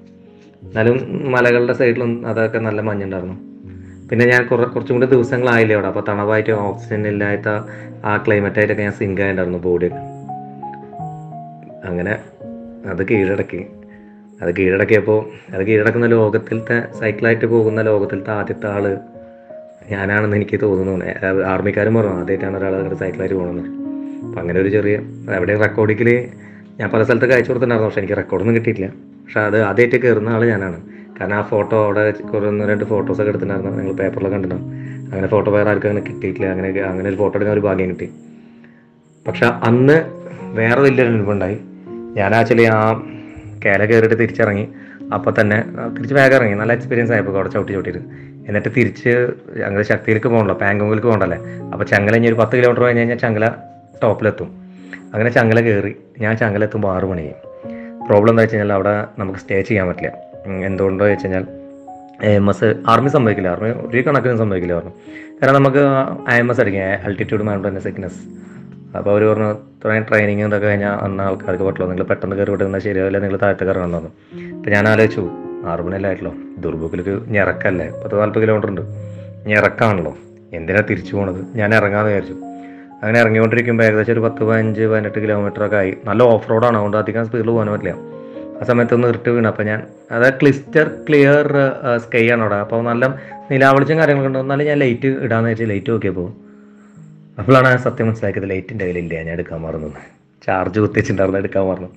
[0.69, 0.97] എന്നാലും
[1.31, 3.37] മലകളുടെ സൈഡിലും അതൊക്കെ നല്ല മഞ്ഞുണ്ടായിരുന്നു.
[4.11, 5.89] പിന്നെ ഞാൻ കുറേ കുറച്ചും കൂടി ദിവസങ്ങളായില്ലേ അവിടെ.
[5.89, 7.49] അപ്പോൾ തണവായിട്ട് ഓക്സിജൻ ഇല്ലാത്ത
[8.05, 10.03] ആ ക്ലൈമറ്റായിട്ടൊക്കെ ഞാൻ സിങ്ക് ആയിട്ടുണ്ടായിരുന്നു ബോഡിയൊക്കെ
[11.89, 12.17] അങ്ങനെ
[12.91, 13.67] അത് കീഴടക്കി.
[14.43, 15.21] അത് കീഴടക്കിയപ്പോൾ
[15.55, 18.99] അത് കീഴടക്കുന്ന ലോകത്തിലത്തെ സൈക്കിളായിട്ട് പോകുന്ന ലോകത്തിലത്തെ ആദ്യത്തെ ആൾ
[19.91, 21.07] ഞാനാണെന്ന് എനിക്ക് തോന്നുന്നു.
[21.53, 23.69] ആർമിക്കാരും പറഞ്ഞു ആദ്യമായിട്ടാണ് ഒരാൾ അങ്ങനെ സൈക്കിളായിട്ട് പോകുന്നത്
[24.27, 24.97] അപ്പം അങ്ങനെ ഒരു ചെറിയ
[25.37, 26.09] അവിടെ റെക്കോർഡിങ്ങിൽ
[26.81, 29.16] ഞാൻ പല സ്ഥലത്തൊക്കെ അയച്ചു കൊടുത്തിട്ടുണ്ടായിരുന്നു പക്ഷെ എനിക്ക് റെക്കോർഡൊന്നും കിട്ടിയിട്ടില്ല.
[29.27, 30.79] പക്ഷേ അത് ആദ്യമായിട്ട് കയറുന്ന ആൾ ഞാനാണ്.
[31.21, 33.79] കാരണം ആ ഫോട്ടോ അവിടെ കുറേ ഒന്ന് രണ്ട് ഫോട്ടോസൊക്കെ എടുത്തിട്ടുണ്ടായിരുന്നു.
[33.79, 34.73] നിങ്ങൾ പേപ്പറിലൊക്കെ കണ്ടിട്ടുണ്ടാവും
[35.11, 36.51] അങ്ങനെ ഫോട്ടോ വേറെ ആർക്കും അങ്ങനെ കിട്ടിയിട്ടില്ല.
[36.51, 38.09] അങ്ങനെ അങ്ങനെ ഒരു ഫോട്ടോ എടുക്കാൻ ഒരു ഭാഗ്യം കിട്ടി.
[39.29, 39.97] പക്ഷെ അന്ന്
[40.59, 41.59] വേറെ വലിയൊരു അനുഭവം ഉണ്ടായി.
[42.17, 42.93] ഞാൻ ആക്ച്വലി ആ
[43.65, 44.69] കേല കയറിയിട്ട് തിരിച്ചിറങ്ങി.
[45.15, 46.55] അപ്പോൾ തന്നെ തിരിച്ച് വേഗം ഇറങ്ങി.
[46.55, 48.03] നല്ല എക്സ്പീരിയൻസ് ആയപ്പോൾ അവിടെ ചവിട്ടി ചവിട്ടിയിട്ട്.
[48.49, 49.13] എന്നിട്ട് തിരിച്ച്
[49.57, 51.39] ഞങ്ങൾ ശക്തിയിലേക്ക് പോകണല്ലോ പാങ്കോങ്ങിലേക്ക് പോകണ്ടല്ലേ
[51.73, 53.49] അപ്പോൾ ചങ്ങല ഇനി ഒരു പത്ത് കിലോമീറ്റർ കഴിഞ്ഞ് കഴിഞ്ഞാൽ ചങ്ങല
[54.03, 54.49] ടോപ്പിലെത്തും
[55.15, 55.97] അങ്ങനെ ചങ്ങല കയറി.
[56.21, 57.46] ഞാൻ ചങ്ങല ആറ് മണിയായി.
[58.09, 60.11] പ്രോബ്ലം എന്താ വെച്ച് കഴിഞ്ഞാൽ അവിടെ നമുക്ക് സ്റ്റേ ചെയ്യാൻ പറ്റില്ല.
[60.69, 61.45] എന്തുകൊണ്ടോ വെച്ച് കഴിഞ്ഞാൽ
[62.33, 63.49] എം എസ് ആർമി സംഭവിക്കില്ല.
[63.55, 64.93] ആർമി ഒരു കണക്കിന് സംഭവിക്കില്ല പറഞ്ഞു
[65.41, 65.83] കാരണം നമുക്ക്
[66.35, 68.21] ഐ എം എസ് അടിക്കാം ആൾട്ടിറ്റ്യൂഡ് മൗണ്ടൻ സിക്നസ്
[68.99, 73.19] അപ്പോൾ അവർ പറഞ്ഞു ഇത്രയും ട്രെയിനിങ് ഇതൊക്കെ കഴിഞ്ഞാൽ അന്ന് ആൾക്കാർക്ക് പറ്റുള്ളൂ നിങ്ങൾ പെട്ടെന്ന് കയറി വിട്ടുന്ന ശരിയാവില്ല
[73.25, 74.13] നിങ്ങൾ താഴത്തേക്ക് ഇറങ്ങണം തോന്നും
[74.57, 75.25] അപ്പോൾ ഞാൻ ആലോചിച്ചു
[75.71, 76.33] ആറ് മണിയല്ലായിട്ടല്ലോ
[76.65, 78.85] ദുർബുക്കിലേക്ക് ഞെറക്കല്ലേ പത്ത് നാൽപ്പത് കിലോമീറ്റർ ഉണ്ട്.
[79.51, 80.13] ഞെറക്കാണല്ലോ
[80.53, 81.41] എന്തിനാണ് തിരിച്ചു പോണത്?
[81.61, 82.37] ഞാൻ ഇറങ്ങാമെന്ന് വിചാരിച്ചു.
[83.03, 85.93] അങ്ങനെ ഇറങ്ങിക്കൊണ്ടിരിക്കുമ്പോൾ ഏകദേശം ഒരു പത്ത് പതിനഞ്ച് പതിനെട്ട് കിലോമീറ്റർ ഒക്കെ ആയി.
[86.05, 87.95] നല്ല ഓഫ് റോഡാണ് അതുകൊണ്ട് അധികം സ്പീഡിൽ പോകാൻ പറ്റില്ല.
[88.61, 89.47] ആ സമയത്ത് ഒന്ന് ഇരുട്ട് വീണ്.
[89.47, 89.81] അപ്പോൾ ഞാൻ
[90.11, 91.49] അതായത് ക്ലിസ്റ്റർ ക്ലിയർ
[92.05, 92.55] സ്കൈ ആണ് അവിടെ.
[92.55, 93.07] അപ്പോൾ നല്ല
[93.51, 94.39] നിലാവളിച്ചും കാര്യങ്ങളൊക്കെ ഉണ്ട്.
[94.39, 96.29] എന്നാലും ഞാൻ ലൈറ്റ് ഇടാന്ന് വെച്ചാൽ ലൈറ്റ് നോക്കിയപ്പോൾ
[97.41, 99.15] അപ്പോഴാണ് ഞാൻ സത്യം മനസ്സിലാക്കിയത് ലൈറ്റിന്റെ കയ്യിലില്ല.
[99.15, 99.91] ഞാൻ എടുക്കാൻ മറന്നു.
[100.47, 101.89] ചാർജ് കുത്തിച്ചിട്ടുണ്ടായിരുന്നു എടുക്കാൻ മറന്നു.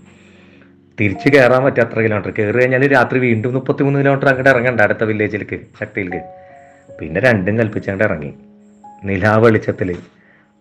[1.00, 5.60] തിരിച്ച് കയറാൻ പറ്റും അത്ര കിലോമീറ്റർ കയറി കഴിഞ്ഞാൽ രാത്രി വീണ്ടും മുപ്പത്തിമൂന്ന് കിലോമീറ്റർ അങ്ങോട്ട് ഇറങ്ങണ്ട അടുത്ത വില്ലേജിലേക്ക്
[5.80, 6.26] ശക്തിയിലേക്ക്.
[7.00, 8.32] പിന്നെ രണ്ടും കൽപ്പിച്ചങ്ങോട്ട് ഇറങ്ങി.
[9.10, 9.92] നിലാ വെളിച്ചത്തിൽ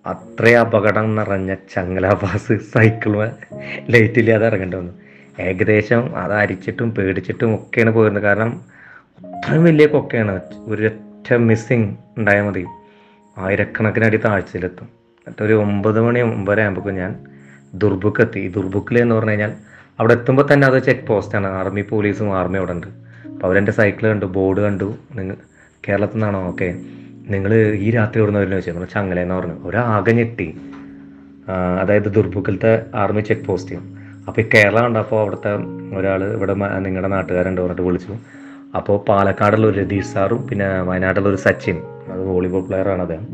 [0.08, 3.30] അത്രേ അപകടം നിറഞ്ഞ ചങ്ങലാബാസ് സൈക്കിൾ
[3.88, 4.92] ലൈറ്റ് ഇല്ലാതെ ഇറങ്ങേണ്ടി വന്നു.
[5.42, 8.22] ഏകദേശം അത് അരിച്ചിട്ടും പേടിച്ചിട്ടും ഒക്കെയാണ് പോയിരുന്നത്.
[8.22, 8.60] കാരണം
[9.24, 10.40] അത്രയും വലിയ കൊക്കയാണ്.
[10.64, 12.66] ഒരൊറ്റ മിസ്സിങ് ഉണ്ടായാൽ മതി.
[13.38, 14.84] ആയിരക്കണക്കിന് അടി താഴ്ചയിലെത്തും.
[14.84, 17.24] എന്നിട്ട് ഒരു ഒമ്പത് മണി ഒമ്പതര ആകുമ്പോൾ ഞാൻ
[17.74, 18.48] ദുർബുക്ക് എത്തി.
[18.48, 19.52] ദുർബുക്കിൽ എന്ന് പറഞ്ഞു കഴിഞ്ഞാൽ
[20.00, 22.86] അവിടെ എത്തുമ്പോൾ തന്നെ അത് ചെക്ക് പോസ്റ്റാണ് ആർമി പോലീസും ആർമി അവിടെ ഉണ്ട്.
[22.86, 24.94] അപ്പോൾ അവരെന്റെ സൈക്കിൾ കണ്ടു ബോർഡ് കണ്ടു.
[25.14, 25.36] നിങ്ങൾ
[25.88, 26.48] കേരളത്തിൽ നിന്നാണോ?
[26.48, 26.74] ഓക്കെ
[27.28, 28.70] നിങ്ങൾ ഈ രാത്രി ഓടുന്ന വരുന്നത് ചോദിച്ചു?
[28.70, 29.54] നമ്മൾ ചങ്ങലെന്ന് പറഞ്ഞു.
[29.68, 30.56] ഒരാകെ ഞെട്ടി.
[31.80, 33.74] അതായത് ദുർബുക്കലത്തെ ആർമി ചെക്ക് പോസ്റ്റ്.
[34.28, 35.54] അപ്പോൾ ഈ കേരളം കണ്ടപ്പോൾ അവിടുത്തെ
[35.98, 38.14] ഒരാൾ ഇവിടെ നിങ്ങളുടെ നാട്ടുകാരുണ്ട് പറഞ്ഞിട്ട് വിളിച്ചു.
[38.76, 41.76] അപ്പോൾ പാലക്കാടുള്ള ഒരു രതീഷ് സാറും പിന്നെ വയനാട്ടിലുള്ള ഒരു സച്ചിൻ
[42.12, 43.26] അത് വോളിബോൾ പ്ലെയറാണ് അദ്ദേഹം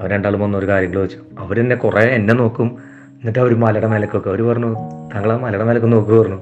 [0.00, 1.18] അവർ രണ്ടാളും വന്ന ഒരു കാര്യങ്ങൾ ചോദിച്ചു.
[1.38, 2.78] അവരെന്നെ കുറേ എന്നെ നോക്കും.
[3.02, 4.74] എന്നിട്ട് അവർ മലയുടെ മേലക്കൊക്കെ അവർ പറഞ്ഞു
[5.14, 6.40] താങ്കൾ ആ മലയുടെ മേലൊക്കെ നോക്കുക പറഞ്ഞു.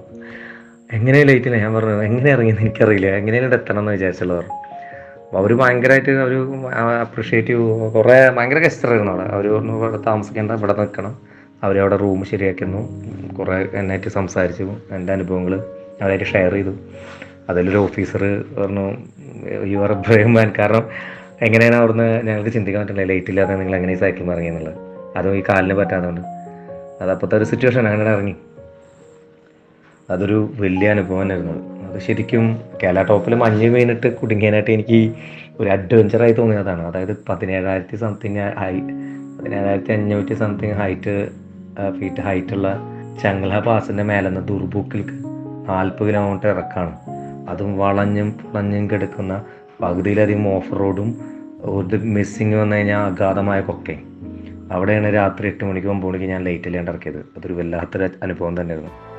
[0.92, 3.06] എങ്ങനെയാണ് ലേറ്റില്ല ഞാൻ പറഞ്ഞു എങ്ങനെ ഇറങ്ങിയെന്ന് എനിക്കറിയില്ല.
[3.06, 4.71] എങ്ങനെയാണ് എത്തണം എന്ന് വിചാരിച്ചുള്ളത് പറഞ്ഞു.
[5.38, 6.32] അവർ ഭയങ്കരമായിട്ട് അവർ
[7.00, 7.54] അപ്രിഷ്യേറ്റ്
[7.92, 9.28] കുറേ ഭയങ്കര ഗസ്റ്ററായിരുന്നു അവിടെ.
[9.28, 11.18] അവർ പറഞ്ഞു ഇവിടെ താമസിക്കേണ്ട ഇവിടെ നിൽക്കണം.
[11.62, 12.80] അവരവിടെ റൂം ശരിയാക്കുന്നു
[13.34, 14.76] കുറേ എന്നായിട്ട് സംസാരിച്ചു.
[14.90, 15.54] എന്റെ അനുഭവങ്ങൾ
[16.02, 16.74] അവരായിട്ട് ഷെയർ ചെയ്തു.
[17.48, 18.96] അതിലൊരു ഓഫീസർ പറഞ്ഞു
[19.64, 20.88] യു ആർ ബ്രേവ് മാൻ കാരണം
[21.42, 23.02] എങ്ങനെയാണ് അവിടുന്ന് ഞങ്ങൾക്ക് ചിന്തിക്കാൻ പറ്റില്ല.
[23.02, 24.74] ലേറ്റ് ഇല്ലാതെ നിങ്ങൾ എങ്ങനെ സൈക്കിൾ ഇറങ്ങിയെന്നുള്ളത്
[25.16, 26.20] അതും ഈ കാലിന് പറ്റാത്തതുകൊണ്ട്.
[27.02, 28.36] അതപ്പോഴത്തെ ഒരു സിറ്റുവേഷൻ അങ്ങനെ ഇറങ്ങി.
[30.10, 32.00] അതൊരു വലിയ അനുഭവം തന്നെയായിരുന്നു അത്.
[32.00, 32.44] ശരിക്കും
[32.82, 35.12] കേരള ടോപ്പിൽ മഞ്ഞ് വീണിട്ട് കുടുങ്ങിയതിനായിട്ട് എനിക്ക്
[35.60, 36.82] ഒരു അഡ്വഞ്ചറായി തോന്നിയതാണ്.
[36.86, 38.74] അതായത് പതിനേഴായിരത്തി സംതിങ് ഹൈ
[39.38, 41.14] പതിനേഴായിരത്തി അഞ്ഞൂറ്റി സംതിങ് ഹൈറ്റ്
[41.98, 42.68] ഫീറ്റ് ഹൈറ്റുള്ള
[43.22, 45.04] ചങ്ങല പാസിന്റെ മേലെ നിന്ന് ദുർബുക്കിൽ
[45.68, 46.94] നാൽപ്പത് കിലോമീറ്റർ ഇറക്കാണ്.
[47.48, 49.44] അതും വളഞ്ഞും പുളഞ്ഞും കിടക്കുന്ന
[49.82, 51.10] പകുതിയിലധികം ഓഫ് റോഡും
[51.60, 53.96] ഒരു മിസ്സിങ് വന്നു കഴിഞ്ഞാൽ അഗാധമായ കൊക്കെ
[54.72, 57.20] അവിടെയാണ് രാത്രി എട്ട് മണിക്ക് ഒമ്പത് മണിക്ക് ഞാൻ ലൈറ്റ് ഇല്ലാണ്ട് ഇറക്കിയത്.
[57.36, 59.11] അതൊരു വല്ലാത്തൊരു അനുഭവം തന്നെയായിരുന്നു.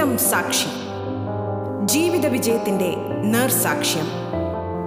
[0.00, 0.66] ജീവിതം സാക്ഷി.
[1.86, 4.04] ജീവിത വിജയത്തിന്റെ നേർസാക്ഷ്യം.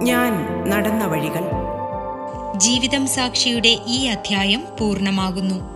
[0.02, 1.50] ഞാൻ നടന്ന വഴികൾ.
[2.56, 5.73] ജീവിതം സാക്ഷിയുടെ ഈ അധ്യായം പൂർണമാകുന്നു.